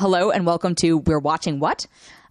Hello 0.00 0.30
and 0.30 0.46
welcome 0.46 0.74
to 0.76 0.96
We're 0.96 1.18
Watching 1.18 1.60
What? 1.60 1.86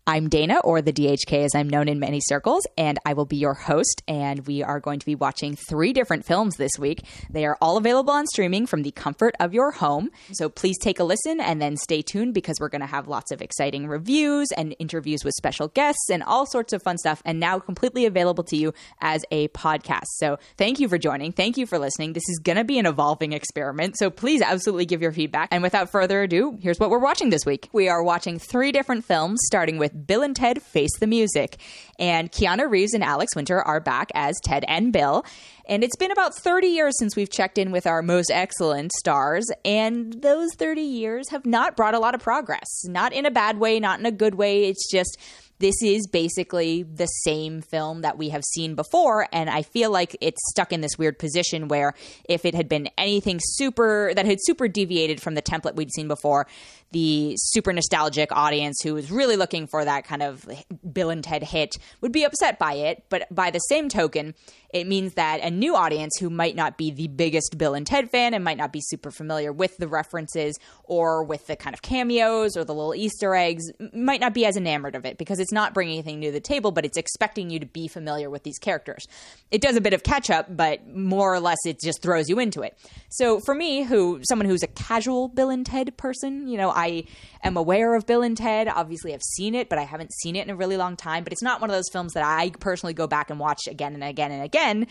I'm 0.10 0.28
Dana, 0.28 0.58
or 0.64 0.82
the 0.82 0.92
DHK 0.92 1.46
as 1.46 1.54
I'm 1.54 1.70
known 1.70 1.88
in 1.88 2.00
many 2.00 2.20
circles, 2.20 2.66
and 2.76 2.98
I 3.06 3.14
will 3.14 3.28
be 3.28 3.38
your 3.38 3.54
host. 3.54 4.02
And 4.08 4.48
we 4.48 4.64
are 4.64 4.80
going 4.80 4.98
to 4.98 5.06
be 5.06 5.14
watching 5.14 5.56
three 5.56 5.94
different 5.94 6.26
films 6.26 6.56
this 6.56 6.72
week. 6.80 7.04
They 7.30 7.46
are 7.46 7.56
all 7.62 7.78
available 7.78 8.12
on 8.12 8.26
streaming 8.26 8.66
from 8.66 8.82
the 8.82 8.90
comfort 8.90 9.36
of 9.40 9.54
your 9.54 9.70
home. 9.70 10.10
So 10.32 10.50
please 10.50 10.80
take 10.80 11.00
a 11.00 11.04
listen 11.04 11.40
and 11.40 11.62
then 11.62 11.78
stay 11.78 12.02
tuned 12.02 12.34
because 12.34 12.60
we're 12.60 12.70
going 12.70 12.82
to 12.82 12.88
have 12.88 13.08
lots 13.08 13.32
of 13.32 13.44
exciting 13.44 13.88
reviews 13.88 14.48
and 14.58 14.76
interviews 14.80 15.24
with 15.24 15.36
special 15.36 15.68
guests 15.68 16.10
and 16.10 16.24
all 16.24 16.48
sorts 16.48 16.74
of 16.74 16.82
fun 16.82 16.98
stuff, 16.98 17.22
and 17.24 17.40
now 17.40 17.60
completely 17.60 18.08
available 18.08 18.44
to 18.46 18.58
you 18.58 18.74
as 19.02 19.24
a 19.30 19.50
podcast. 19.50 20.08
So 20.16 20.40
thank 20.58 20.80
you 20.80 20.88
for 20.88 20.98
joining. 20.98 21.34
Thank 21.34 21.56
you 21.56 21.68
for 21.68 21.78
listening. 21.78 22.14
This 22.14 22.28
is 22.30 22.40
going 22.40 22.58
to 22.58 22.64
be 22.64 22.80
an 22.80 22.88
evolving 22.88 23.34
experiment. 23.34 23.96
So 24.00 24.10
please 24.10 24.42
absolutely 24.42 24.88
give 24.88 25.04
your 25.04 25.12
feedback. 25.12 25.50
And 25.52 25.62
without 25.62 25.92
further 25.92 26.24
ado, 26.24 26.58
here's 26.60 26.80
what 26.80 26.90
we're 26.90 26.98
watching 26.98 27.30
this 27.30 27.46
week. 27.46 27.70
We 27.74 27.90
are 27.90 28.02
watching 28.02 28.40
three 28.40 28.72
different 28.72 29.06
films, 29.06 29.42
starting 29.46 29.78
with 29.78 29.99
Bill 30.06 30.24
and 30.24 30.36
Ted 30.36 30.62
Face 30.62 30.98
the 31.00 31.08
Music. 31.08 31.58
And 31.98 32.32
Keanu 32.32 32.70
Reeves 32.70 32.94
and 32.94 33.04
Alex 33.04 33.36
Winter 33.36 33.62
are 33.62 33.80
back 33.80 34.10
as 34.14 34.40
Ted 34.44 34.66
and 34.68 34.94
Bill. 34.94 35.26
And 35.68 35.84
it's 35.84 35.96
been 35.96 36.12
about 36.12 36.34
30 36.34 36.68
years 36.68 36.96
since 36.98 37.16
we've 37.16 37.30
checked 37.30 37.58
in 37.58 37.72
with 37.72 37.86
our 37.86 38.02
most 38.02 38.32
excellent 38.32 38.92
stars, 38.94 39.46
and 39.64 40.14
those 40.22 40.56
30 40.56 40.82
years 40.82 41.30
have 41.30 41.46
not 41.46 41.78
brought 41.78 41.94
a 41.94 42.00
lot 42.00 42.16
of 42.16 42.22
progress. 42.22 42.68
Not 42.86 43.14
in 43.14 43.26
a 43.26 43.32
bad 43.32 43.60
way, 43.60 43.80
not 43.80 44.00
in 44.00 44.06
a 44.08 44.12
good 44.12 44.36
way. 44.36 44.66
It's 44.66 44.90
just 44.92 45.18
this 45.60 45.76
is 45.84 46.08
basically 46.08 46.84
the 46.84 47.06
same 47.06 47.62
film 47.62 48.02
that 48.02 48.18
we 48.18 48.30
have 48.30 48.44
seen 48.44 48.76
before. 48.76 49.28
And 49.32 49.50
I 49.50 49.62
feel 49.62 49.92
like 49.92 50.16
it's 50.22 50.42
stuck 50.50 50.72
in 50.72 50.82
this 50.82 50.98
weird 50.98 51.20
position 51.20 51.68
where 51.68 51.94
if 52.28 52.46
it 52.46 52.56
had 52.56 52.70
been 52.70 52.90
anything 52.98 53.40
super 53.42 54.14
that 54.16 54.26
had 54.26 54.40
super 54.42 54.68
deviated 54.68 55.22
from 55.22 55.36
the 55.36 55.42
template 55.42 55.76
we'd 55.76 55.94
seen 55.94 56.08
before, 56.08 56.48
the 56.92 57.36
super 57.38 57.72
nostalgic 57.74 58.32
audience 58.32 58.82
who 58.82 58.94
was 58.94 59.12
really 59.12 59.36
looking 59.36 59.68
for 59.68 59.86
that 59.86 60.06
kind 60.06 60.24
of 60.24 60.46
Bill 60.92 61.10
and 61.10 61.24
Ted 61.24 61.44
hit 61.44 61.76
would 62.02 62.12
be 62.12 62.24
upset 62.24 62.58
by 62.58 62.74
it. 62.74 63.04
But 63.10 63.28
by 63.30 63.52
the 63.52 63.60
same 63.60 63.90
token, 63.90 64.34
it 64.74 64.88
means 64.88 65.14
that 65.16 65.42
a 65.42 65.50
new 65.50 65.76
audience 65.76 66.18
who 66.20 66.30
might 66.30 66.56
not 66.56 66.78
be 66.78 66.92
the 66.92 67.08
biggest 67.08 67.58
Bill 67.58 67.74
and 67.74 67.86
Ted 67.86 68.10
fan 68.10 68.34
and 68.34 68.44
might 68.44 68.58
not 68.58 68.72
be 68.72 68.82
super 68.82 69.12
familiar 69.12 69.52
with 69.52 69.78
the 69.78 69.88
references 69.88 70.58
or 70.84 71.24
with 71.24 71.48
the 71.48 71.56
kind 71.56 71.74
of 71.74 71.82
cameos 71.82 72.56
or 72.56 72.64
the 72.64 72.74
little 72.74 72.96
Easter 72.96 73.36
eggs 73.36 73.66
might 73.94 74.22
not 74.22 74.34
be 74.34 74.46
as 74.46 74.58
enamored 74.58 74.96
of 74.96 75.06
it 75.06 75.18
because 75.18 75.40
it's 75.40 75.49
not 75.52 75.74
bringing 75.74 75.96
anything 75.96 76.20
new 76.20 76.30
to 76.30 76.34
the 76.34 76.40
table, 76.40 76.72
but 76.72 76.86
it's 76.86 76.98
expecting 76.98 77.50
you 77.50 77.60
to 77.60 77.66
be 77.66 77.88
familiar 77.88 78.30
with 78.30 78.44
these 78.44 78.58
characters. 78.58 79.08
It 79.52 79.62
does 79.62 79.76
a 79.76 79.82
bit 79.82 79.94
of 79.94 80.04
catch 80.04 80.30
up, 80.30 80.56
but 80.56 80.88
more 80.88 81.34
or 81.34 81.40
less 81.40 81.58
it 81.66 81.80
just 81.84 82.02
throws 82.02 82.30
you 82.30 82.40
into 82.40 82.62
it. 82.62 82.78
So 83.10 83.40
for 83.40 83.56
me, 83.56 83.84
who 83.84 84.22
someone 84.28 84.48
who's 84.48 84.64
a 84.64 84.68
casual 84.68 85.28
Bill 85.28 85.50
and 85.50 85.66
Ted 85.66 85.96
person, 85.98 86.48
you 86.48 86.58
know, 86.58 86.70
I 86.70 87.06
am 87.44 87.58
aware 87.58 87.96
of 87.96 88.06
Bill 88.06 88.22
and 88.22 88.38
Ted. 88.38 88.68
Obviously, 88.68 89.14
I've 89.14 89.24
seen 89.24 89.56
it, 89.56 89.70
but 89.70 89.80
I 89.80 89.84
haven't 89.84 90.14
seen 90.14 90.36
it 90.36 90.44
in 90.44 90.50
a 90.50 90.56
really 90.56 90.78
long 90.78 90.96
time. 90.96 91.24
But 91.24 91.34
it's 91.34 91.44
not 91.44 91.62
one 91.62 91.70
of 91.70 91.76
those 91.76 91.90
films 91.92 92.14
that 92.14 92.24
I 92.24 92.52
personally 92.60 92.94
go 92.94 93.08
back 93.08 93.30
and 93.30 93.40
watch 93.40 93.62
again 93.68 93.94
and 93.94 94.04
again 94.04 94.32
and 94.32 94.44
again 94.44 94.88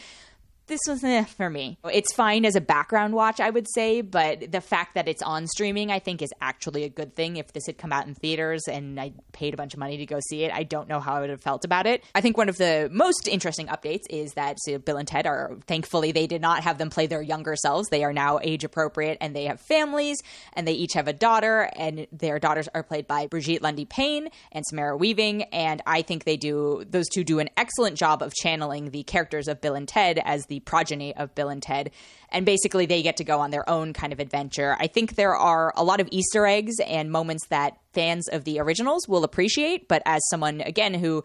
this 0.68 0.80
was 0.86 1.02
eh, 1.02 1.24
for 1.24 1.50
me. 1.50 1.78
It's 1.92 2.12
fine 2.12 2.44
as 2.44 2.56
a 2.56 2.60
background 2.60 3.14
watch, 3.14 3.40
I 3.40 3.50
would 3.50 3.66
say, 3.74 4.00
but 4.00 4.52
the 4.52 4.60
fact 4.60 4.94
that 4.94 5.08
it's 5.08 5.22
on 5.22 5.46
streaming, 5.46 5.90
I 5.90 5.98
think, 5.98 6.22
is 6.22 6.30
actually 6.40 6.84
a 6.84 6.88
good 6.88 7.16
thing. 7.16 7.36
If 7.36 7.52
this 7.52 7.66
had 7.66 7.78
come 7.78 7.92
out 7.92 8.06
in 8.06 8.14
theaters 8.14 8.62
and 8.68 9.00
I 9.00 9.12
paid 9.32 9.54
a 9.54 9.56
bunch 9.56 9.74
of 9.74 9.80
money 9.80 9.96
to 9.96 10.06
go 10.06 10.20
see 10.28 10.44
it, 10.44 10.52
I 10.52 10.62
don't 10.62 10.88
know 10.88 11.00
how 11.00 11.14
I 11.14 11.20
would 11.20 11.30
have 11.30 11.42
felt 11.42 11.64
about 11.64 11.86
it. 11.86 12.04
I 12.14 12.20
think 12.20 12.36
one 12.36 12.48
of 12.48 12.56
the 12.56 12.88
most 12.92 13.28
interesting 13.28 13.66
updates 13.66 14.04
is 14.10 14.34
that 14.34 14.58
so 14.60 14.78
Bill 14.78 14.96
and 14.96 15.08
Ted 15.08 15.26
are 15.26 15.56
thankfully 15.66 16.12
they 16.12 16.26
did 16.26 16.40
not 16.40 16.62
have 16.62 16.78
them 16.78 16.90
play 16.90 17.06
their 17.06 17.22
younger 17.22 17.56
selves. 17.56 17.88
They 17.88 18.04
are 18.04 18.12
now 18.12 18.38
age 18.42 18.64
appropriate 18.64 19.18
and 19.20 19.34
they 19.34 19.44
have 19.44 19.60
families 19.60 20.18
and 20.52 20.66
they 20.66 20.72
each 20.72 20.92
have 20.94 21.08
a 21.08 21.12
daughter, 21.12 21.70
and 21.76 22.06
their 22.12 22.38
daughters 22.38 22.68
are 22.74 22.82
played 22.82 23.06
by 23.06 23.26
Brigette 23.26 23.62
Lundy-Paine 23.62 24.28
and 24.52 24.64
Samara 24.66 24.96
Weaving. 24.96 25.44
And 25.44 25.82
I 25.86 26.02
think 26.02 26.24
they 26.24 26.36
do 26.36 26.84
those 26.88 27.08
two 27.08 27.24
do 27.24 27.38
an 27.38 27.50
excellent 27.56 27.96
job 27.96 28.22
of 28.22 28.34
channeling 28.34 28.90
the 28.90 29.02
characters 29.02 29.48
of 29.48 29.60
Bill 29.60 29.74
and 29.74 29.88
Ted 29.88 30.20
as 30.24 30.46
the 30.46 30.57
progeny 30.60 31.14
of 31.16 31.34
Bill 31.34 31.48
and 31.48 31.62
Ted. 31.62 31.90
And 32.30 32.44
basically, 32.44 32.86
they 32.86 33.02
get 33.02 33.16
to 33.18 33.24
go 33.24 33.40
on 33.40 33.50
their 33.50 33.68
own 33.68 33.92
kind 33.92 34.12
of 34.12 34.20
adventure. 34.20 34.76
I 34.78 34.86
think 34.86 35.14
there 35.14 35.34
are 35.36 35.72
a 35.76 35.84
lot 35.84 36.00
of 36.00 36.08
Easter 36.10 36.46
eggs 36.46 36.74
and 36.86 37.10
moments 37.10 37.46
that 37.48 37.78
fans 37.92 38.28
of 38.28 38.44
the 38.44 38.60
originals 38.60 39.08
will 39.08 39.24
appreciate. 39.24 39.88
But 39.88 40.02
as 40.06 40.20
someone, 40.30 40.60
again, 40.60 40.94
who 40.94 41.24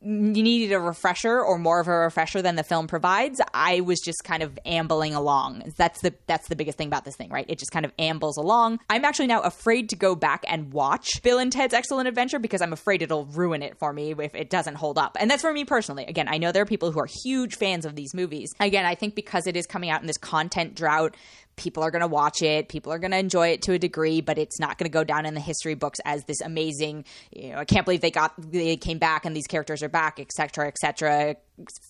needed 0.00 0.72
a 0.74 0.80
refresher 0.80 1.40
or 1.40 1.58
more 1.58 1.80
of 1.80 1.88
a 1.88 1.92
refresher 1.92 2.42
than 2.42 2.56
the 2.56 2.62
film 2.62 2.86
provides, 2.86 3.40
I 3.54 3.80
was 3.80 4.00
just 4.00 4.24
kind 4.24 4.42
of 4.42 4.58
ambling 4.64 5.14
along. 5.14 5.72
That's 5.76 6.00
the 6.00 6.14
that's 6.26 6.48
the 6.48 6.56
biggest 6.56 6.78
thing 6.78 6.88
about 6.88 7.04
this 7.04 7.16
thing, 7.16 7.30
right? 7.30 7.46
It 7.48 7.58
just 7.58 7.70
kind 7.70 7.84
of 7.84 7.92
ambles 7.98 8.36
along. 8.36 8.80
I'm 8.90 9.04
actually 9.04 9.28
now 9.28 9.40
afraid 9.40 9.90
to 9.90 9.96
go 9.96 10.14
back 10.14 10.44
and 10.48 10.72
watch 10.72 11.22
Bill 11.22 11.38
and 11.38 11.52
Ted's 11.52 11.74
Excellent 11.74 12.08
Adventure 12.08 12.38
because 12.38 12.60
I'm 12.60 12.72
afraid 12.72 13.02
it'll 13.02 13.26
ruin 13.26 13.62
it 13.62 13.78
for 13.78 13.92
me 13.92 14.12
if 14.18 14.34
it 14.34 14.50
doesn't 14.50 14.74
hold 14.76 14.98
up. 14.98 15.16
And 15.20 15.30
that's 15.30 15.42
for 15.42 15.52
me 15.52 15.64
personally. 15.64 16.04
Again, 16.06 16.26
I 16.28 16.38
know 16.38 16.52
there 16.52 16.62
are 16.62 16.66
people 16.66 16.90
who 16.90 17.00
are 17.00 17.08
huge 17.24 17.56
fans 17.56 17.84
of 17.84 17.94
these 17.94 18.14
movies. 18.14 18.52
Again, 18.60 18.84
I 18.84 18.94
think 18.94 19.14
because 19.14 19.46
it 19.46 19.56
is 19.56 19.66
coming 19.66 19.90
out 19.90 20.00
in 20.00 20.06
this 20.06 20.18
content 20.28 20.74
drought, 20.74 21.16
people 21.56 21.82
are 21.82 21.90
going 21.90 22.02
to 22.02 22.08
watch 22.08 22.42
it. 22.42 22.68
People 22.68 22.92
are 22.92 22.98
going 22.98 23.10
to 23.10 23.18
enjoy 23.18 23.48
it 23.48 23.62
to 23.62 23.72
a 23.72 23.78
degree 23.78 24.20
but 24.20 24.38
it's 24.38 24.60
not 24.60 24.78
going 24.78 24.88
to 24.90 24.92
go 24.92 25.04
down 25.04 25.26
in 25.26 25.34
the 25.34 25.40
history 25.40 25.74
books 25.74 25.98
as 26.04 26.24
this 26.24 26.40
amazing 26.40 27.04
you 27.32 27.50
know 27.50 27.58
i 27.58 27.64
can't 27.64 27.84
believe 27.84 28.00
they 28.00 28.10
got 28.10 28.32
they 28.50 28.76
came 28.76 28.98
back 28.98 29.24
and 29.24 29.34
these 29.34 29.46
characters 29.46 29.82
are 29.82 29.88
back 29.88 30.20
etc 30.20 30.66
etc 30.68 31.36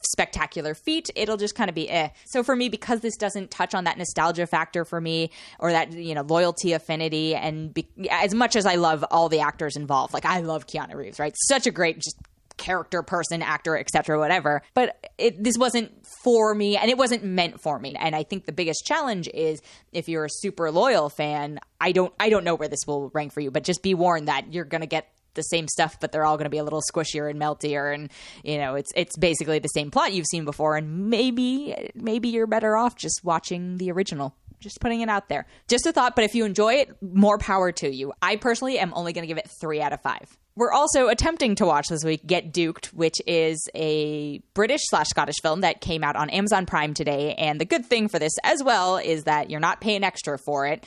spectacular 0.04 0.74
feat. 0.74 1.10
It'll 1.14 1.36
just 1.36 1.54
kind 1.54 1.68
of 1.68 1.74
be 1.74 1.88
eh. 1.90 2.08
So 2.26 2.42
for 2.42 2.56
me 2.56 2.68
because 2.68 3.00
this 3.00 3.16
doesn't 3.16 3.50
touch 3.50 3.74
on 3.74 3.84
that 3.84 3.98
nostalgia 3.98 4.46
factor 4.46 4.84
for 4.84 5.00
me 5.00 5.30
or 5.58 5.72
that 5.72 5.92
you 5.92 6.14
know 6.14 6.22
loyalty 6.22 6.72
affinity 6.72 7.34
and 7.34 7.72
be, 7.74 7.86
as 8.10 8.34
much 8.34 8.56
as 8.56 8.66
i 8.66 8.76
love 8.76 9.04
all 9.10 9.28
the 9.28 9.40
actors 9.40 9.76
involved 9.76 10.14
like 10.14 10.24
i 10.24 10.40
love 10.40 10.66
keanu 10.66 10.94
reeves 10.94 11.18
right? 11.18 11.34
Such 11.36 11.66
a 11.66 11.70
great 11.70 11.96
just 11.96 12.16
character 12.58 13.02
person 13.02 13.42
actor 13.42 13.76
etc 13.76 14.18
whatever 14.18 14.62
but 14.74 15.10
it, 15.16 15.42
this 15.42 15.56
wasn't 15.56 15.90
for 16.22 16.54
me 16.54 16.76
and 16.76 16.90
it 16.90 16.98
wasn't 16.98 17.24
meant 17.24 17.60
for 17.60 17.78
me 17.78 17.94
and 17.98 18.14
i 18.14 18.22
think 18.22 18.44
the 18.44 18.52
biggest 18.52 18.84
challenge 18.84 19.28
is 19.32 19.62
if 19.92 20.08
you're 20.08 20.26
a 20.26 20.30
super 20.30 20.70
loyal 20.70 21.08
fan 21.08 21.58
i 21.80 21.92
don't 21.92 22.12
i 22.20 22.28
don't 22.28 22.44
know 22.44 22.54
where 22.54 22.68
this 22.68 22.80
will 22.86 23.10
rank 23.14 23.32
for 23.32 23.40
you 23.40 23.50
but 23.50 23.64
just 23.64 23.82
be 23.82 23.94
warned 23.94 24.28
that 24.28 24.52
you're 24.52 24.64
going 24.64 24.82
to 24.82 24.86
get 24.86 25.08
the 25.38 25.42
same 25.42 25.68
stuff, 25.68 25.98
but 26.00 26.12
they're 26.12 26.24
all 26.24 26.36
going 26.36 26.44
to 26.46 26.50
be 26.50 26.58
a 26.58 26.64
little 26.64 26.82
squishier 26.92 27.30
and 27.30 27.40
meltier, 27.40 27.94
and 27.94 28.10
you 28.42 28.58
know, 28.58 28.74
it's 28.74 28.90
it's 28.94 29.16
basically 29.16 29.58
the 29.58 29.68
same 29.68 29.90
plot 29.90 30.12
you've 30.12 30.26
seen 30.26 30.44
before, 30.44 30.76
and 30.76 31.08
maybe 31.08 31.90
maybe 31.94 32.28
you're 32.28 32.46
better 32.46 32.76
off 32.76 32.96
just 32.96 33.20
watching 33.24 33.78
the 33.78 33.90
original. 33.90 34.34
Just 34.60 34.80
putting 34.80 35.00
it 35.00 35.08
out 35.08 35.28
there. 35.28 35.46
Just 35.68 35.86
a 35.86 35.92
thought, 35.92 36.16
but 36.16 36.24
if 36.24 36.34
you 36.34 36.44
enjoy 36.44 36.74
it, 36.74 36.96
more 37.00 37.38
power 37.38 37.72
to 37.72 37.88
you. 37.88 38.12
I 38.20 38.36
personally 38.36 38.78
am 38.78 38.92
only 38.94 39.12
going 39.12 39.22
to 39.22 39.28
give 39.28 39.38
it 39.38 39.48
three 39.60 39.80
out 39.80 39.92
of 39.92 40.02
five. 40.02 40.36
We're 40.56 40.72
also 40.72 41.06
attempting 41.06 41.54
to 41.56 41.66
watch 41.66 41.86
this 41.86 42.02
week 42.02 42.26
Get 42.26 42.52
Duked, 42.52 42.86
which 42.86 43.14
is 43.28 43.68
a 43.76 44.40
British 44.54 44.80
slash 44.86 45.08
Scottish 45.08 45.36
film 45.40 45.60
that 45.60 45.80
came 45.80 46.02
out 46.02 46.16
on 46.16 46.30
Amazon 46.30 46.66
Prime 46.66 46.94
today. 46.94 47.34
And 47.34 47.60
the 47.60 47.64
good 47.64 47.86
thing 47.86 48.08
for 48.08 48.18
this 48.18 48.32
as 48.42 48.64
well 48.64 48.96
is 48.96 49.24
that 49.24 49.50
you're 49.50 49.60
not 49.60 49.80
paying 49.80 50.02
extra 50.02 50.36
for 50.36 50.66
it. 50.66 50.84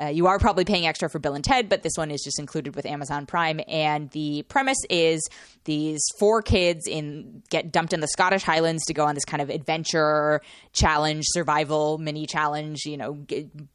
Uh, 0.00 0.06
you 0.06 0.26
are 0.26 0.38
probably 0.38 0.64
paying 0.64 0.86
extra 0.86 1.10
for 1.10 1.18
Bill 1.18 1.34
and 1.34 1.44
Ted, 1.44 1.68
but 1.68 1.82
this 1.82 1.94
one 1.96 2.10
is 2.10 2.22
just 2.22 2.38
included 2.38 2.76
with 2.76 2.86
Amazon 2.86 3.26
Prime. 3.26 3.60
And 3.66 4.10
the 4.10 4.42
premise 4.48 4.78
is 4.88 5.26
these 5.64 6.00
four 6.18 6.42
kids 6.42 6.86
in 6.86 7.42
get 7.50 7.72
dumped 7.72 7.92
in 7.92 8.00
the 8.00 8.08
Scottish 8.08 8.42
Highlands 8.42 8.84
to 8.86 8.94
go 8.94 9.04
on 9.04 9.14
this 9.14 9.24
kind 9.24 9.42
of 9.42 9.50
adventure 9.50 10.40
challenge, 10.72 11.24
survival 11.28 11.98
mini 11.98 12.26
challenge, 12.26 12.84
you 12.84 12.96
know, 12.96 13.18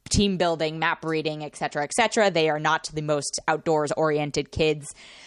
team 0.08 0.36
building, 0.36 0.78
map 0.78 1.04
reading, 1.04 1.44
etc., 1.44 1.84
etc. 1.84 2.30
They 2.30 2.48
are 2.48 2.60
not 2.60 2.88
the 2.92 3.02
most 3.02 3.40
outdoors 3.46 3.92
oriented 3.92 4.50
kids. 4.50 4.86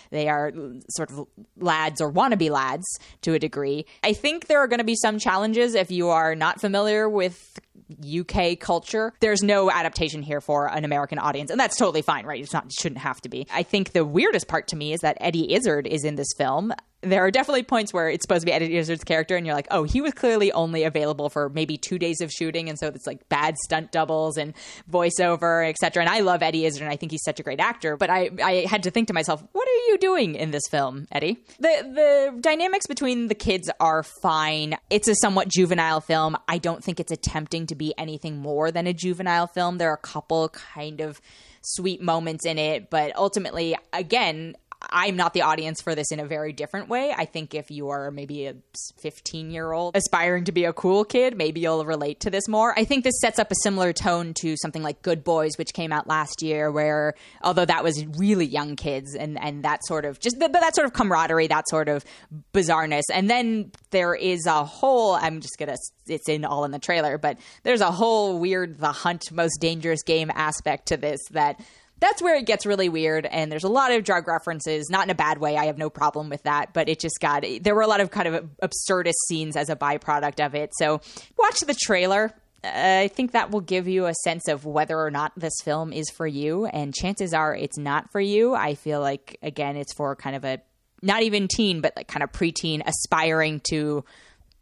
They 0.09 0.27
are 0.27 0.51
sort 0.89 1.11
of 1.11 1.27
lads 1.57 2.01
or 2.01 2.11
wannabe 2.11 2.49
lads 2.49 2.85
to 3.21 3.33
a 3.33 3.39
degree. 3.39 3.85
I 4.03 4.13
think 4.13 4.47
there 4.47 4.59
are 4.59 4.67
going 4.67 4.79
to 4.79 4.83
be 4.83 4.95
some 4.95 5.19
challenges 5.19 5.75
if 5.75 5.91
you 5.91 6.09
are 6.09 6.35
not 6.35 6.61
familiar 6.61 7.09
with 7.09 7.59
UK 8.03 8.59
culture. 8.59 9.13
There's 9.19 9.43
no 9.43 9.71
adaptation 9.71 10.21
here 10.21 10.41
for 10.41 10.67
an 10.67 10.83
American 10.83 11.19
audience, 11.19 11.51
and 11.51 11.59
that's 11.59 11.77
totally 11.77 12.01
fine, 12.01 12.25
right? 12.25 12.41
It's 12.41 12.53
not, 12.53 12.65
it 12.65 12.73
shouldn't 12.73 12.99
have 13.01 13.21
to 13.21 13.29
be. 13.29 13.47
I 13.53 13.63
think 13.63 13.91
the 13.91 14.05
weirdest 14.05 14.47
part 14.47 14.67
to 14.69 14.75
me 14.75 14.93
is 14.93 15.01
that 15.01 15.17
Eddie 15.21 15.53
Izzard 15.53 15.87
is 15.87 16.03
in 16.03 16.15
this 16.15 16.27
film 16.37 16.73
there 17.01 17.23
are 17.23 17.31
definitely 17.31 17.63
points 17.63 17.93
where 17.93 18.09
it's 18.09 18.23
supposed 18.23 18.41
to 18.41 18.45
be 18.45 18.51
Eddie 18.51 18.75
Izzard's 18.75 19.03
character, 19.03 19.35
and 19.35 19.45
you're 19.45 19.55
like, 19.55 19.67
oh, 19.69 19.83
he 19.83 20.01
was 20.01 20.13
clearly 20.13 20.51
only 20.51 20.83
available 20.83 21.29
for 21.29 21.49
maybe 21.49 21.77
two 21.77 21.99
days 21.99 22.21
of 22.21 22.31
shooting, 22.31 22.69
and 22.69 22.79
so 22.79 22.87
it's 22.87 23.05
like 23.05 23.27
bad 23.29 23.55
stunt 23.65 23.91
doubles 23.91 24.37
and 24.37 24.53
voiceover, 24.91 25.67
etc. 25.69 26.01
And 26.03 26.09
I 26.09 26.21
love 26.21 26.41
Eddie 26.41 26.65
Izzard, 26.65 26.81
and 26.81 26.91
I 26.91 26.95
think 26.95 27.11
he's 27.11 27.23
such 27.23 27.39
a 27.39 27.43
great 27.43 27.59
actor. 27.59 27.97
But 27.97 28.09
I, 28.09 28.31
I 28.43 28.65
had 28.67 28.83
to 28.83 28.91
think 28.91 29.07
to 29.09 29.13
myself, 29.13 29.43
what 29.51 29.67
are 29.67 29.91
you 29.91 29.97
doing 29.99 30.35
in 30.35 30.51
this 30.51 30.63
film, 30.69 31.07
Eddie? 31.11 31.37
The 31.59 32.31
the 32.33 32.41
dynamics 32.41 32.87
between 32.87 33.27
the 33.27 33.35
kids 33.35 33.69
are 33.79 34.03
fine. 34.03 34.77
It's 34.89 35.07
a 35.07 35.15
somewhat 35.15 35.49
juvenile 35.49 36.01
film. 36.01 36.35
I 36.47 36.57
don't 36.57 36.83
think 36.83 36.99
it's 36.99 37.11
attempting 37.11 37.67
to 37.67 37.75
be 37.75 37.93
anything 37.97 38.37
more 38.37 38.71
than 38.71 38.87
a 38.87 38.93
juvenile 38.93 39.47
film. 39.47 39.77
There 39.77 39.91
are 39.91 39.95
a 39.95 39.97
couple 39.97 40.49
kind 40.49 41.01
of 41.01 41.21
sweet 41.61 42.01
moments 42.01 42.45
in 42.45 42.57
it, 42.57 42.89
but 42.89 43.15
ultimately, 43.15 43.75
again, 43.93 44.55
I'm 44.89 45.15
not 45.15 45.33
the 45.33 45.41
audience 45.41 45.81
for 45.81 45.95
this 45.95 46.11
in 46.11 46.19
a 46.19 46.25
very 46.25 46.53
different 46.53 46.89
way. 46.89 47.13
I 47.15 47.25
think 47.25 47.53
if 47.53 47.69
you 47.69 47.89
are 47.89 48.11
maybe 48.11 48.45
a 48.45 48.55
15 48.99 49.51
year 49.51 49.71
old 49.71 49.95
aspiring 49.95 50.45
to 50.45 50.51
be 50.51 50.65
a 50.65 50.73
cool 50.73 51.03
kid, 51.03 51.37
maybe 51.37 51.61
you'll 51.61 51.85
relate 51.85 52.21
to 52.21 52.29
this 52.29 52.47
more. 52.47 52.77
I 52.77 52.85
think 52.85 53.03
this 53.03 53.19
sets 53.19 53.39
up 53.39 53.51
a 53.51 53.55
similar 53.63 53.93
tone 53.93 54.33
to 54.35 54.55
something 54.57 54.83
like 54.83 55.01
Good 55.01 55.23
Boys, 55.23 55.57
which 55.57 55.73
came 55.73 55.91
out 55.91 56.07
last 56.07 56.41
year, 56.41 56.71
where 56.71 57.15
although 57.41 57.65
that 57.65 57.83
was 57.83 58.05
really 58.17 58.45
young 58.45 58.75
kids 58.75 59.15
and, 59.15 59.39
and 59.41 59.63
that 59.63 59.85
sort 59.85 60.05
of 60.05 60.19
just 60.19 60.39
that, 60.39 60.53
that 60.53 60.75
sort 60.75 60.85
of 60.85 60.93
camaraderie, 60.93 61.47
that 61.47 61.67
sort 61.69 61.89
of 61.89 62.05
bizarreness. 62.53 63.03
And 63.13 63.29
then 63.29 63.71
there 63.91 64.15
is 64.15 64.45
a 64.45 64.63
whole, 64.63 65.13
I'm 65.13 65.41
just 65.41 65.57
going 65.57 65.69
to, 65.69 65.77
it's 66.07 66.29
in 66.29 66.45
all 66.45 66.65
in 66.65 66.71
the 66.71 66.79
trailer, 66.79 67.17
but 67.17 67.37
there's 67.63 67.81
a 67.81 67.91
whole 67.91 68.39
weird, 68.39 68.79
the 68.79 68.91
hunt 68.91 69.31
most 69.31 69.59
dangerous 69.59 70.03
game 70.03 70.31
aspect 70.33 70.87
to 70.87 70.97
this 70.97 71.19
that 71.31 71.59
that's 71.99 72.21
where 72.21 72.35
it 72.35 72.45
gets 72.45 72.65
really 72.65 72.89
weird 72.89 73.25
and 73.25 73.51
there's 73.51 73.63
a 73.63 73.69
lot 73.69 73.91
of 73.91 74.03
drug 74.03 74.27
references 74.27 74.89
not 74.89 75.05
in 75.05 75.09
a 75.09 75.15
bad 75.15 75.37
way 75.39 75.57
i 75.57 75.65
have 75.65 75.77
no 75.77 75.89
problem 75.89 76.29
with 76.29 76.43
that 76.43 76.73
but 76.73 76.89
it 76.89 76.99
just 76.99 77.19
got 77.19 77.43
there 77.61 77.75
were 77.75 77.81
a 77.81 77.87
lot 77.87 78.01
of 78.01 78.11
kind 78.11 78.27
of 78.27 78.49
absurdist 78.61 79.13
scenes 79.27 79.55
as 79.55 79.69
a 79.69 79.75
byproduct 79.75 80.45
of 80.45 80.55
it 80.55 80.71
so 80.77 81.01
watch 81.37 81.59
the 81.61 81.75
trailer 81.75 82.33
uh, 82.63 83.01
I 83.03 83.07
think 83.07 83.33
that 83.33 83.51
will 83.51 83.61
give 83.61 83.87
you 83.87 84.07
a 84.07 84.13
sense 84.23 84.47
of 84.47 84.65
whether 84.65 84.99
or 84.99 85.11
not 85.11 85.31
this 85.37 85.53
film 85.63 85.93
is 85.93 86.09
for 86.09 86.25
you. 86.25 86.65
And 86.65 86.93
chances 86.93 87.33
are 87.33 87.55
it's 87.55 87.77
not 87.77 88.11
for 88.11 88.19
you. 88.19 88.55
I 88.55 88.73
feel 88.73 88.99
like, 88.99 89.37
again, 89.43 89.77
it's 89.77 89.93
for 89.93 90.15
kind 90.15 90.35
of 90.35 90.43
a 90.43 90.59
not 91.03 91.21
even 91.21 91.47
teen, 91.47 91.81
but 91.81 91.93
like 91.95 92.07
kind 92.07 92.23
of 92.23 92.31
preteen 92.31 92.81
aspiring 92.85 93.61
to 93.69 94.03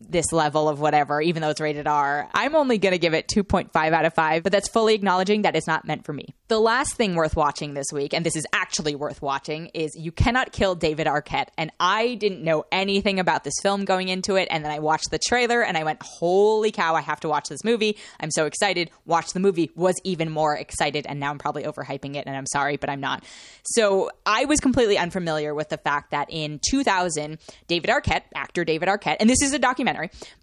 this 0.01 0.31
level 0.33 0.67
of 0.67 0.79
whatever, 0.79 1.21
even 1.21 1.41
though 1.41 1.49
it's 1.49 1.61
rated 1.61 1.87
R. 1.87 2.29
I'm 2.33 2.55
only 2.55 2.77
going 2.77 2.91
to 2.91 2.99
give 2.99 3.13
it 3.13 3.27
2.5 3.27 3.75
out 3.93 4.05
of 4.05 4.13
5, 4.13 4.43
but 4.43 4.51
that's 4.51 4.67
fully 4.67 4.93
acknowledging 4.93 5.43
that 5.43 5.55
it's 5.55 5.67
not 5.67 5.85
meant 5.85 6.05
for 6.05 6.11
me. 6.11 6.35
The 6.49 6.59
last 6.59 6.95
thing 6.95 7.15
worth 7.15 7.35
watching 7.35 7.73
this 7.73 7.87
week, 7.93 8.13
and 8.13 8.25
this 8.25 8.35
is 8.35 8.45
actually 8.53 8.95
worth 8.95 9.21
watching, 9.21 9.67
is 9.67 9.95
You 9.95 10.11
Cannot 10.11 10.51
Kill 10.51 10.75
David 10.75 11.07
Arquette. 11.07 11.47
And 11.57 11.71
I 11.79 12.15
didn't 12.15 12.43
know 12.43 12.65
anything 12.71 13.19
about 13.19 13.43
this 13.45 13.53
film 13.63 13.85
going 13.85 14.09
into 14.09 14.35
it. 14.35 14.47
And 14.51 14.65
then 14.65 14.71
I 14.71 14.79
watched 14.79 15.11
the 15.11 15.19
trailer 15.19 15.63
and 15.63 15.77
I 15.77 15.85
went, 15.85 16.01
holy 16.03 16.71
cow, 16.71 16.93
I 16.95 17.01
have 17.01 17.21
to 17.21 17.29
watch 17.29 17.47
this 17.47 17.63
movie. 17.63 17.97
I'm 18.19 18.31
so 18.31 18.45
excited. 18.45 18.91
Watch 19.05 19.31
the 19.31 19.39
movie, 19.39 19.71
was 19.75 19.95
even 20.03 20.29
more 20.29 20.55
excited. 20.55 21.05
And 21.07 21.19
now 21.19 21.31
I'm 21.31 21.39
probably 21.39 21.63
overhyping 21.63 22.15
it. 22.15 22.27
And 22.27 22.35
I'm 22.35 22.47
sorry, 22.47 22.75
but 22.77 22.89
I'm 22.89 22.99
not. 22.99 23.23
So 23.63 24.11
I 24.25 24.45
was 24.45 24.59
completely 24.59 24.97
unfamiliar 24.97 25.55
with 25.55 25.69
the 25.69 25.77
fact 25.77 26.11
that 26.11 26.27
in 26.29 26.59
2000, 26.69 27.39
David 27.67 27.89
Arquette, 27.89 28.23
actor 28.35 28.65
David 28.65 28.89
Arquette, 28.89 29.17
and 29.19 29.29
this 29.29 29.41
is 29.41 29.53
a 29.53 29.59
documentary, 29.59 29.84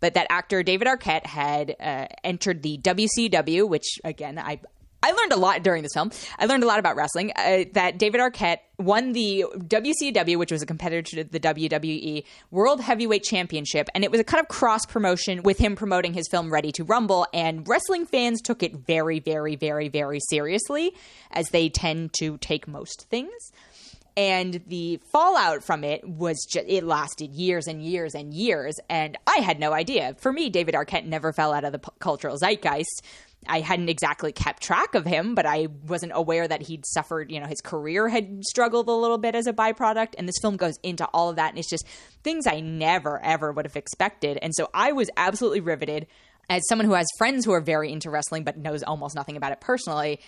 but 0.01 0.15
that 0.15 0.27
actor 0.31 0.63
David 0.63 0.89
Arquette 0.89 1.27
had 1.27 1.77
uh, 1.81 2.07
entered 2.25 2.63
the 2.63 2.79
WCW, 2.79 3.69
which 3.69 3.99
again, 4.05 4.39
I 4.39 4.61
I 5.03 5.11
learned 5.13 5.33
a 5.33 5.37
lot 5.37 5.63
during 5.65 5.83
this 5.83 5.93
film. 5.95 6.13
I 6.39 6.47
learned 6.47 6.63
a 6.63 6.67
lot 6.67 6.79
about 6.79 6.95
wrestling. 6.95 7.33
Uh, 7.35 7.65
that 7.73 7.99
David 7.99 8.21
Arquette 8.21 8.59
won 8.79 9.13
the 9.13 9.45
WCW, 9.59 10.39
which 10.39 10.53
was 10.53 10.63
a 10.63 10.67
competitor 10.67 11.03
to 11.17 11.25
the 11.25 11.41
WWE 11.41 12.25
World 12.53 12.81
Heavyweight 12.81 13.25
Championship, 13.25 13.89
and 13.95 14.05
it 14.05 14.13
was 14.13 14.21
a 14.21 14.25
kind 14.25 14.41
of 14.41 14.49
cross 14.49 14.87
promotion 14.87 15.43
with 15.43 15.59
him 15.59 15.75
promoting 15.75 16.15
his 16.15 16.29
film 16.29 16.53
Ready 16.53 16.71
to 16.73 16.85
Rumble. 16.85 17.27
And 17.35 17.67
wrestling 17.67 18.07
fans 18.07 18.41
took 18.41 18.63
it 18.63 18.77
very, 18.77 19.19
very, 19.19 19.57
very, 19.57 19.89
very 19.89 20.21
seriously, 20.29 20.93
as 21.33 21.49
they 21.49 21.69
tend 21.69 22.13
to 22.19 22.39
take 22.39 22.69
most 22.69 23.07
things 23.11 23.53
and 24.17 24.61
the 24.67 25.01
fallout 25.11 25.63
from 25.63 25.85
it 25.85 26.07
was 26.07 26.45
just 26.51 26.67
it 26.69 26.85
lasted 26.85 27.33
years 27.33 27.67
and 27.67 27.83
years 27.83 28.15
and 28.15 28.35
years 28.35 28.79
and 28.89 29.17
i 29.27 29.39
had 29.39 29.59
no 29.59 29.73
idea 29.73 30.15
for 30.19 30.33
me 30.33 30.51
david 30.51 30.75
arquette 30.75 31.05
never 31.05 31.33
fell 31.33 31.53
out 31.53 31.65
of 31.65 31.73
the 31.73 31.79
p- 31.79 31.91
cultural 31.99 32.37
zeitgeist 32.37 33.03
I 33.49 33.61
hadn't 33.61 33.89
exactly 33.89 34.31
kept 34.31 34.63
track 34.63 34.95
of 34.95 35.05
him, 35.05 35.35
but 35.35 35.47
I 35.47 35.67
wasn't 35.89 36.13
aware 36.15 36.47
that 36.47 36.63
he'd 36.63 36.87
suffered, 36.87 37.31
you 37.31 37.41
know, 37.41 37.47
his 37.47 37.61
career 37.61 38.09
had 38.09 38.45
struggled 38.45 38.89
a 38.89 38.93
little 38.93 39.19
bit 39.19 39.35
as 39.35 39.47
a 39.49 39.53
byproduct. 39.53 40.15
And 40.17 40.29
this 40.29 40.39
film 40.41 40.57
goes 40.57 40.79
into 40.83 41.07
all 41.07 41.29
of 41.29 41.37
that. 41.37 41.51
And 41.51 41.59
it's 41.59 41.69
just 41.69 41.87
things 42.23 42.47
I 42.47 42.61
never, 42.61 43.21
ever 43.21 43.51
would 43.51 43.65
have 43.65 43.77
expected. 43.77 44.39
And 44.41 44.55
so 44.55 44.71
I 44.73 44.93
was 44.93 45.11
absolutely 45.17 45.61
riveted 45.61 46.07
as 46.49 46.63
someone 46.69 46.87
who 46.87 46.95
has 46.95 47.07
friends 47.19 47.45
who 47.45 47.53
are 47.53 47.61
very 47.61 47.93
into 47.93 48.11
wrestling 48.11 48.45
but 48.45 48.57
knows 48.57 48.83
almost 48.83 49.15
nothing 49.15 49.37
about 49.37 49.53
it 49.53 49.61
personally 49.61 50.21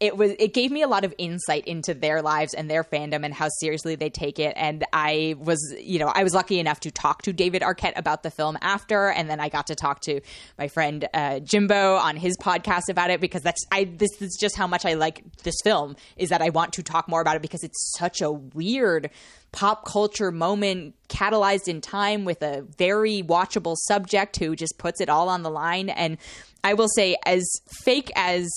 it 0.00 0.16
was 0.16 0.32
it 0.38 0.54
gave 0.54 0.70
me 0.70 0.82
a 0.82 0.88
lot 0.88 1.04
of 1.04 1.14
insight 1.18 1.66
into 1.66 1.94
their 1.94 2.22
lives 2.22 2.54
and 2.54 2.70
their 2.70 2.82
fandom 2.82 3.24
and 3.24 3.34
how 3.34 3.48
seriously 3.60 3.94
they 3.94 4.10
take 4.10 4.38
it. 4.38 4.54
And 4.56 4.84
i 4.92 5.34
was 5.38 5.74
you 5.78 5.98
know 5.98 6.08
i 6.14 6.24
was 6.24 6.34
lucky 6.34 6.58
enough 6.58 6.80
to 6.80 6.90
talk 6.90 7.22
to 7.22 7.32
david 7.32 7.62
arquette 7.62 7.92
about 7.96 8.22
the 8.22 8.30
film 8.30 8.56
after 8.62 9.08
and 9.10 9.28
then 9.28 9.40
i 9.40 9.48
got 9.48 9.66
to 9.66 9.74
talk 9.74 10.00
to 10.00 10.20
my 10.58 10.68
friend 10.68 11.06
uh, 11.14 11.40
jimbo 11.40 11.96
on 11.96 12.16
his 12.16 12.36
podcast 12.38 12.88
about 12.88 13.10
it 13.10 13.20
because 13.20 13.42
that's 13.42 13.64
i 13.70 13.84
this 13.84 14.10
is 14.20 14.36
just 14.40 14.56
how 14.56 14.66
much 14.66 14.84
i 14.84 14.94
like 14.94 15.22
this 15.42 15.54
film 15.62 15.96
is 16.16 16.30
that 16.30 16.42
i 16.42 16.48
want 16.48 16.72
to 16.72 16.82
talk 16.82 17.08
more 17.08 17.20
about 17.20 17.36
it 17.36 17.42
because 17.42 17.62
it's 17.62 17.94
such 17.98 18.20
a 18.20 18.30
weird 18.30 19.10
pop 19.52 19.84
culture 19.84 20.30
moment 20.30 20.94
catalyzed 21.08 21.68
in 21.68 21.80
time 21.80 22.24
with 22.24 22.42
a 22.42 22.62
very 22.78 23.22
watchable 23.22 23.76
subject 23.76 24.38
who 24.38 24.54
just 24.54 24.78
puts 24.78 25.00
it 25.00 25.08
all 25.08 25.28
on 25.28 25.42
the 25.42 25.50
line. 25.50 25.88
And 25.88 26.18
i 26.62 26.74
will 26.74 26.88
say 26.88 27.16
as 27.26 27.44
fake 27.84 28.10
as 28.14 28.48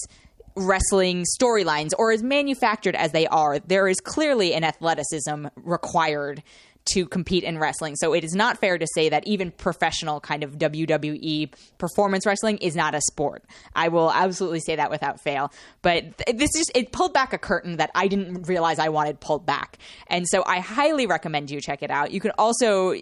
wrestling 0.56 1.26
storylines 1.40 1.92
or 1.98 2.12
as 2.12 2.24
manufactured 2.24 2.96
as 2.96 3.12
they 3.12 3.28
are, 3.28 3.60
there 3.60 3.88
is 3.88 4.00
clearly 4.00 4.54
an 4.54 4.64
athleticism 4.64 5.48
required 5.58 6.44
to 6.86 7.06
compete 7.06 7.44
in 7.44 7.58
wrestling. 7.58 7.96
So 7.96 8.14
it 8.14 8.24
is 8.24 8.34
not 8.34 8.58
fair 8.58 8.78
to 8.78 8.88
say 8.94 9.10
that 9.10 9.26
even 9.26 9.52
professional 9.52 10.20
kind 10.20 10.44
of 10.44 10.58
WWE 10.58 11.54
performance 11.78 12.26
wrestling 12.26 12.58
is 12.58 12.76
not 12.76 12.94
a 12.94 13.02
sport. 13.02 13.44
I 13.76 13.88
will 13.88 14.12
absolutely 14.12 14.60
say 14.60 14.76
that 14.76 14.92
without 14.92 15.22
fail. 15.22 15.52
But 15.82 16.18
this 16.34 16.52
just 16.54 16.72
it 16.76 16.92
pulled 16.92 17.14
back 17.14 17.34
a 17.34 17.38
curtain 17.38 17.78
that 17.78 17.92
I 17.96 18.08
didn't 18.08 18.48
realize 18.48 18.80
I 18.80 18.90
wanted 18.90 19.20
pulled 19.20 19.46
back. 19.46 19.78
And 20.08 20.28
so 20.28 20.44
I 20.46 20.60
highly 20.60 21.06
recommend 21.06 21.52
you 21.52 21.62
check 21.62 21.84
it 21.84 21.92
out. 21.92 22.12
You 22.12 22.20
can 22.20 22.32
also 22.38 22.94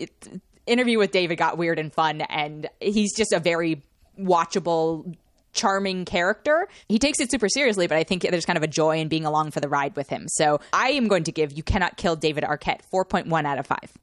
interview 0.67 0.99
with 0.99 1.11
David 1.11 1.37
got 1.37 1.57
weird 1.57 1.79
and 1.79 1.91
fun 1.91 2.21
and 2.21 2.69
he's 2.79 3.15
just 3.15 3.33
a 3.33 3.39
very 3.39 3.81
watchable 4.19 5.15
charming 5.53 6.05
character. 6.05 6.67
He 6.87 6.99
takes 6.99 7.19
it 7.19 7.31
super 7.31 7.49
seriously, 7.49 7.87
but 7.87 7.97
I 7.97 8.03
think 8.03 8.23
there's 8.23 8.45
kind 8.45 8.57
of 8.57 8.63
a 8.63 8.67
joy 8.67 8.99
in 8.99 9.07
being 9.07 9.25
along 9.25 9.51
for 9.51 9.59
the 9.59 9.69
ride 9.69 9.95
with 9.95 10.09
him. 10.09 10.27
So 10.27 10.59
I 10.73 10.91
am 10.91 11.07
going 11.07 11.23
to 11.25 11.31
give 11.31 11.51
You 11.51 11.63
Cannot 11.63 11.97
Kill 11.97 12.15
David 12.15 12.43
Arquette 12.43 12.81
4.1 12.93 13.45
out 13.45 13.59
of 13.59 13.67
5. 13.67 13.97